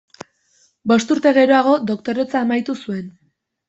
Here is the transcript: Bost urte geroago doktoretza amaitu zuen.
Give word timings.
Bost 0.93 1.13
urte 1.17 1.35
geroago 1.39 1.77
doktoretza 1.93 2.45
amaitu 2.45 2.81
zuen. 2.85 3.09